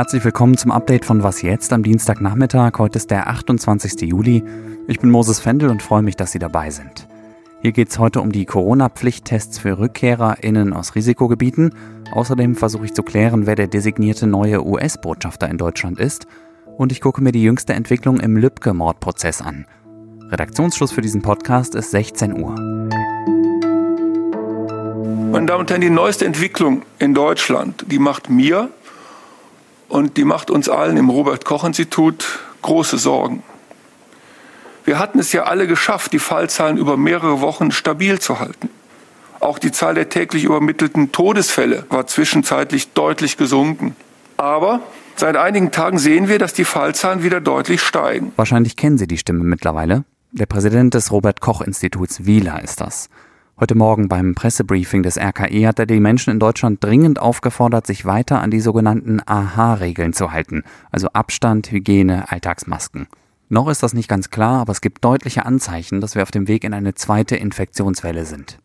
[0.00, 2.78] Herzlich willkommen zum Update von Was jetzt am Dienstagnachmittag.
[2.78, 4.00] Heute ist der 28.
[4.08, 4.42] Juli.
[4.88, 7.06] Ich bin Moses Fendel und freue mich, dass Sie dabei sind.
[7.60, 11.74] Hier geht es heute um die Corona-Pflichttests für RückkehrerInnen aus Risikogebieten.
[12.12, 16.26] Außerdem versuche ich zu klären, wer der designierte neue US-Botschafter in Deutschland ist.
[16.78, 19.66] Und ich gucke mir die jüngste Entwicklung im Lübcke-Mordprozess an.
[20.30, 22.54] Redaktionsschluss für diesen Podcast ist 16 Uhr.
[25.30, 28.70] Meine Damen und Herren, die neueste Entwicklung in Deutschland, die macht mir
[29.90, 33.42] und die macht uns allen im Robert Koch Institut große Sorgen.
[34.84, 38.70] Wir hatten es ja alle geschafft, die Fallzahlen über mehrere Wochen stabil zu halten.
[39.40, 43.96] Auch die Zahl der täglich übermittelten Todesfälle war zwischenzeitlich deutlich gesunken.
[44.36, 44.80] Aber
[45.16, 48.32] seit einigen Tagen sehen wir, dass die Fallzahlen wieder deutlich steigen.
[48.36, 50.04] Wahrscheinlich kennen Sie die Stimme mittlerweile.
[50.32, 53.08] Der Präsident des Robert Koch Instituts Wieler ist das.
[53.60, 58.06] Heute Morgen beim Pressebriefing des RKI hat er die Menschen in Deutschland dringend aufgefordert, sich
[58.06, 63.06] weiter an die sogenannten AHA-Regeln zu halten, also Abstand, Hygiene, Alltagsmasken.
[63.50, 66.48] Noch ist das nicht ganz klar, aber es gibt deutliche Anzeichen, dass wir auf dem
[66.48, 68.56] Weg in eine zweite Infektionswelle sind.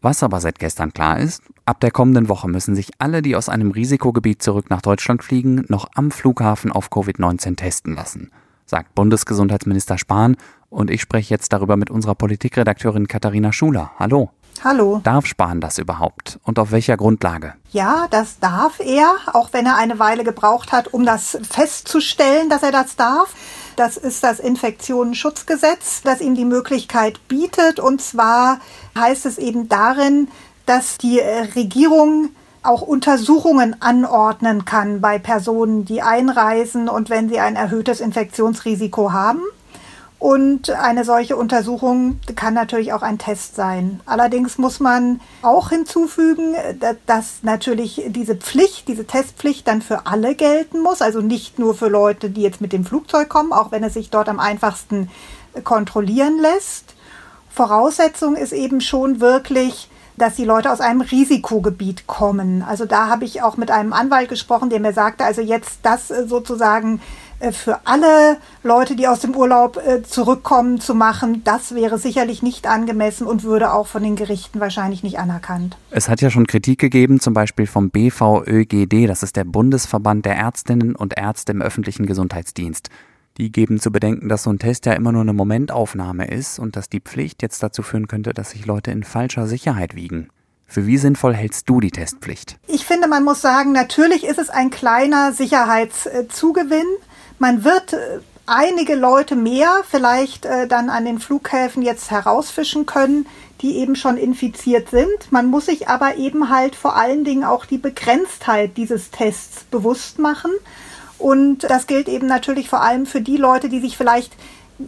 [0.00, 3.48] Was aber seit gestern klar ist, ab der kommenden Woche müssen sich alle, die aus
[3.48, 8.32] einem Risikogebiet zurück nach Deutschland fliegen, noch am Flughafen auf Covid-19 testen lassen,
[8.66, 10.36] sagt Bundesgesundheitsminister Spahn
[10.70, 13.92] und ich spreche jetzt darüber mit unserer Politikredakteurin Katharina Schuler.
[13.96, 14.30] Hallo.
[14.62, 15.00] Hallo.
[15.02, 16.38] Darf Spahn das überhaupt?
[16.44, 17.54] Und auf welcher Grundlage?
[17.72, 22.62] Ja, das darf er, auch wenn er eine Weile gebraucht hat, um das festzustellen, dass
[22.62, 23.34] er das darf.
[23.76, 27.80] Das ist das Infektionsschutzgesetz, das ihm die Möglichkeit bietet.
[27.80, 28.60] Und zwar
[28.98, 30.28] heißt es eben darin,
[30.66, 32.30] dass die Regierung
[32.62, 39.40] auch Untersuchungen anordnen kann bei Personen, die einreisen und wenn sie ein erhöhtes Infektionsrisiko haben.
[40.20, 44.00] Und eine solche Untersuchung kann natürlich auch ein Test sein.
[44.04, 46.54] Allerdings muss man auch hinzufügen,
[47.06, 51.00] dass natürlich diese Pflicht, diese Testpflicht dann für alle gelten muss.
[51.00, 54.10] Also nicht nur für Leute, die jetzt mit dem Flugzeug kommen, auch wenn es sich
[54.10, 55.10] dort am einfachsten
[55.64, 56.94] kontrollieren lässt.
[57.48, 62.62] Voraussetzung ist eben schon wirklich, dass die Leute aus einem Risikogebiet kommen.
[62.62, 66.08] Also da habe ich auch mit einem Anwalt gesprochen, der mir sagte, also jetzt das
[66.08, 67.00] sozusagen
[67.40, 72.42] äh, für alle Leute, die aus dem Urlaub äh, zurückkommen, zu machen, das wäre sicherlich
[72.42, 75.76] nicht angemessen und würde auch von den Gerichten wahrscheinlich nicht anerkannt.
[75.90, 80.36] Es hat ja schon Kritik gegeben, zum Beispiel vom BVÖGD, das ist der Bundesverband der
[80.36, 82.90] Ärztinnen und Ärzte im öffentlichen Gesundheitsdienst.
[83.38, 86.76] Die geben zu bedenken, dass so ein Test ja immer nur eine Momentaufnahme ist und
[86.76, 90.28] dass die Pflicht jetzt dazu führen könnte, dass sich Leute in falscher Sicherheit wiegen.
[90.66, 92.58] Für wie sinnvoll hältst du die Testpflicht?
[92.68, 96.86] Ich finde, man muss sagen, natürlich ist es ein kleiner Sicherheitszugewinn.
[97.40, 103.26] Man wird äh, einige Leute mehr vielleicht äh, dann an den Flughäfen jetzt herausfischen können,
[103.62, 105.30] die eben schon infiziert sind.
[105.30, 110.18] Man muss sich aber eben halt vor allen Dingen auch die Begrenztheit dieses Tests bewusst
[110.18, 110.50] machen.
[111.20, 114.32] Und das gilt eben natürlich vor allem für die Leute, die sich vielleicht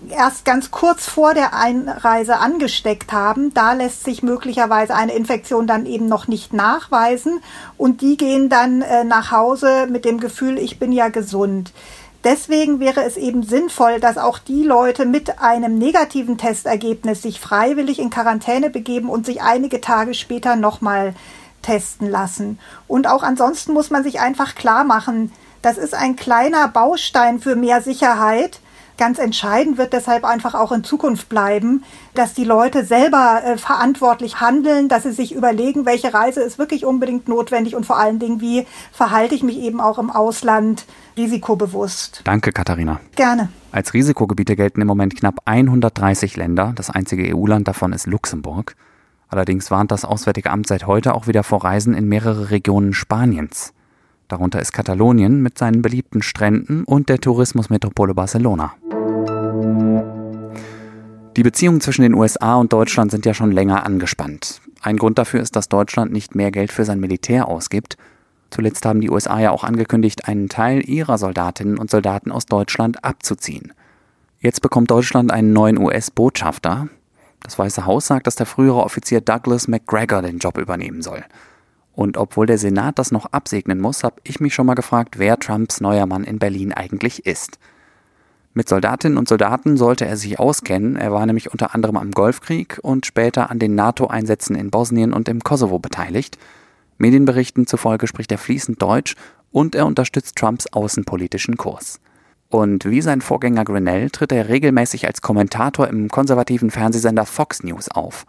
[0.08, 3.52] erst ganz kurz vor der Einreise angesteckt haben.
[3.52, 7.40] Da lässt sich möglicherweise eine Infektion dann eben noch nicht nachweisen.
[7.76, 11.72] Und die gehen dann äh, nach Hause mit dem Gefühl, ich bin ja gesund.
[12.24, 17.98] Deswegen wäre es eben sinnvoll, dass auch die Leute mit einem negativen Testergebnis sich freiwillig
[17.98, 21.14] in Quarantäne begeben und sich einige Tage später nochmal
[21.62, 22.58] testen lassen.
[22.86, 25.32] Und auch ansonsten muss man sich einfach klar machen,
[25.62, 28.60] das ist ein kleiner Baustein für mehr Sicherheit,
[28.98, 31.82] Ganz entscheidend wird deshalb einfach auch in Zukunft bleiben,
[32.14, 36.84] dass die Leute selber äh, verantwortlich handeln, dass sie sich überlegen, welche Reise ist wirklich
[36.84, 40.84] unbedingt notwendig und vor allen Dingen, wie verhalte ich mich eben auch im Ausland
[41.16, 42.20] risikobewusst.
[42.24, 43.00] Danke, Katharina.
[43.16, 43.48] Gerne.
[43.72, 46.72] Als Risikogebiete gelten im Moment knapp 130 Länder.
[46.76, 48.76] Das einzige EU-Land davon ist Luxemburg.
[49.28, 53.72] Allerdings warnt das Auswärtige Amt seit heute auch wieder vor Reisen in mehrere Regionen Spaniens.
[54.32, 58.72] Darunter ist Katalonien mit seinen beliebten Stränden und der Tourismusmetropole Barcelona.
[61.36, 64.62] Die Beziehungen zwischen den USA und Deutschland sind ja schon länger angespannt.
[64.80, 67.98] Ein Grund dafür ist, dass Deutschland nicht mehr Geld für sein Militär ausgibt.
[68.48, 73.04] Zuletzt haben die USA ja auch angekündigt, einen Teil ihrer Soldatinnen und Soldaten aus Deutschland
[73.04, 73.74] abzuziehen.
[74.40, 76.88] Jetzt bekommt Deutschland einen neuen US-Botschafter.
[77.42, 81.22] Das Weiße Haus sagt, dass der frühere Offizier Douglas McGregor den Job übernehmen soll.
[81.94, 85.38] Und obwohl der Senat das noch absegnen muss, habe ich mich schon mal gefragt, wer
[85.38, 87.58] Trumps neuer Mann in Berlin eigentlich ist.
[88.54, 90.96] Mit Soldatinnen und Soldaten sollte er sich auskennen.
[90.96, 95.28] Er war nämlich unter anderem am Golfkrieg und später an den NATO-Einsätzen in Bosnien und
[95.28, 96.38] im Kosovo beteiligt.
[96.98, 99.16] Medienberichten zufolge spricht er fließend Deutsch
[99.50, 102.00] und er unterstützt Trumps außenpolitischen Kurs.
[102.50, 107.90] Und wie sein Vorgänger Grinnell tritt er regelmäßig als Kommentator im konservativen Fernsehsender Fox News
[107.90, 108.26] auf.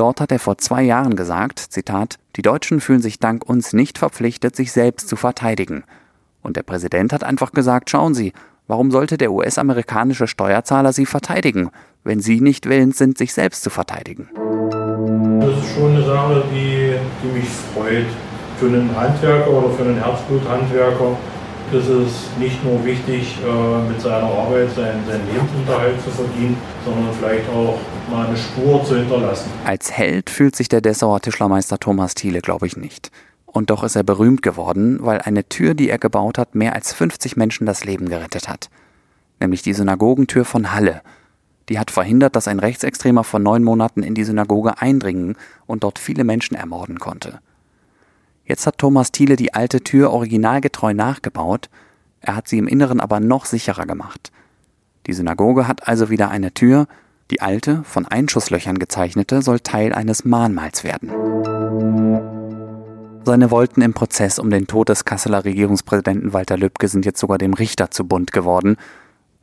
[0.00, 3.98] Dort hat er vor zwei Jahren gesagt, Zitat, die Deutschen fühlen sich dank uns nicht
[3.98, 5.84] verpflichtet, sich selbst zu verteidigen.
[6.40, 8.32] Und der Präsident hat einfach gesagt, schauen Sie,
[8.66, 11.68] warum sollte der US-amerikanische Steuerzahler Sie verteidigen,
[12.02, 14.30] wenn Sie nicht willens sind, sich selbst zu verteidigen?
[15.38, 18.06] Das ist schon eine Sache, die, die mich freut.
[18.58, 21.18] Für einen Handwerker oder für einen Herzbluthandwerker
[21.72, 26.56] ist es nicht nur wichtig, äh, mit seiner Arbeit seinen, seinen Lebensunterhalt zu verdienen,
[26.86, 27.78] sondern vielleicht auch
[28.10, 29.50] mal eine Spur zu hinterlassen.
[29.64, 33.10] Als Held fühlt sich der Dessauer Tischlermeister Thomas Thiele, glaube ich, nicht.
[33.46, 36.92] Und doch ist er berühmt geworden, weil eine Tür, die er gebaut hat, mehr als
[36.92, 38.70] 50 Menschen das Leben gerettet hat.
[39.40, 41.02] Nämlich die Synagogentür von Halle.
[41.68, 45.36] Die hat verhindert, dass ein Rechtsextremer vor neun Monaten in die Synagoge eindringen
[45.66, 47.40] und dort viele Menschen ermorden konnte.
[48.44, 51.70] Jetzt hat Thomas Thiele die alte Tür originalgetreu nachgebaut,
[52.20, 54.30] er hat sie im Inneren aber noch sicherer gemacht.
[55.06, 56.86] Die Synagoge hat also wieder eine Tür,
[57.30, 61.10] die alte, von Einschusslöchern gezeichnete, soll Teil eines Mahnmals werden.
[63.24, 67.38] Seine Wolten im Prozess um den Tod des Kasseler Regierungspräsidenten Walter Lübcke sind jetzt sogar
[67.38, 68.76] dem Richter zu bunt geworden.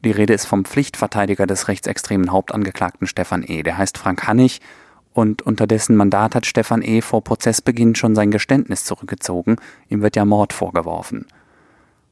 [0.03, 4.61] Die Rede ist vom Pflichtverteidiger des rechtsextremen Hauptangeklagten Stefan E., der heißt Frank Hannig
[5.13, 7.01] und unter dessen Mandat hat Stefan E.
[7.01, 9.55] vor Prozessbeginn schon sein Geständnis zurückgezogen.
[9.89, 11.25] Ihm wird ja Mord vorgeworfen.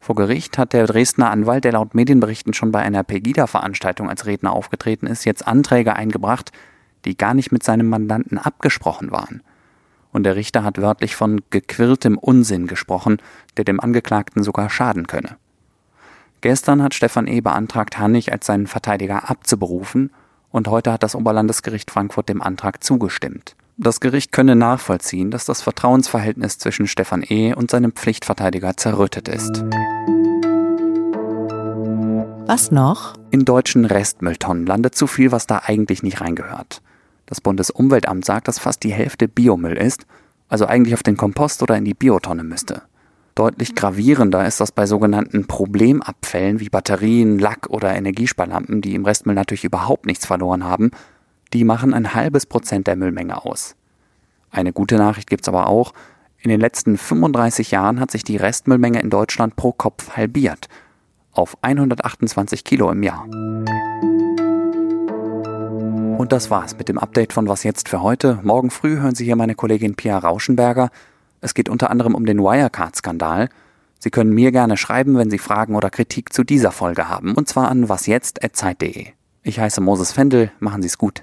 [0.05, 4.53] Vor Gericht hat der Dresdner Anwalt, der laut Medienberichten schon bei einer Pegida-Veranstaltung als Redner
[4.53, 6.51] aufgetreten ist, jetzt Anträge eingebracht,
[7.05, 9.41] die gar nicht mit seinem Mandanten abgesprochen waren.
[10.11, 13.17] Und der Richter hat wörtlich von gequirltem Unsinn gesprochen,
[13.57, 15.37] der dem Angeklagten sogar schaden könne.
[16.41, 17.41] Gestern hat Stefan E.
[17.41, 20.11] beantragt, Hannig als seinen Verteidiger abzuberufen
[20.51, 23.55] und heute hat das Oberlandesgericht Frankfurt dem Antrag zugestimmt.
[23.77, 27.53] Das Gericht könne nachvollziehen, dass das Vertrauensverhältnis zwischen Stefan E.
[27.53, 29.65] und seinem Pflichtverteidiger zerrüttet ist.
[32.47, 33.15] Was noch?
[33.31, 36.81] In deutschen Restmülltonnen landet zu viel, was da eigentlich nicht reingehört.
[37.25, 40.05] Das Bundesumweltamt sagt, dass fast die Hälfte Biomüll ist,
[40.47, 42.83] also eigentlich auf den Kompost oder in die Biotonne müsste.
[43.33, 49.35] Deutlich gravierender ist das bei sogenannten Problemabfällen wie Batterien, Lack oder Energiesparlampen, die im Restmüll
[49.35, 50.91] natürlich überhaupt nichts verloren haben.
[51.55, 53.77] Die machen ein halbes Prozent der Müllmenge aus.
[54.51, 55.93] Eine gute Nachricht gibt's aber auch.
[56.37, 60.67] In den letzten 35 Jahren hat sich die Restmüllmenge in Deutschland pro Kopf halbiert.
[61.31, 63.23] Auf 128 Kilo im Jahr.
[66.17, 68.37] Und das war's mit dem Update von Was jetzt für heute.
[68.43, 70.89] Morgen früh hören Sie hier meine Kollegin Pia Rauschenberger.
[71.39, 73.47] Es geht unter anderem um den Wirecard-Skandal.
[73.99, 77.47] Sie können mir gerne schreiben, wenn Sie Fragen oder Kritik zu dieser Folge haben, und
[77.47, 79.13] zwar an wasjetzt.zeit.de.
[79.47, 81.21] Ich heiße Moses Fendel, machen Sie es gut.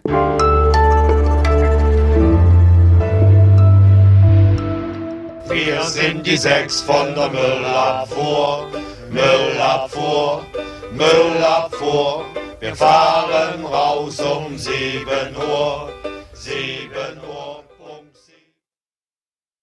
[5.48, 8.68] Wir sind die sechs von der Müllabfuhr,
[9.10, 10.46] Müllabfuhr,
[10.92, 12.24] Müllabfuhr.
[12.60, 15.90] Wir fahren raus um sieben Uhr,
[16.32, 17.51] sieben Uhr.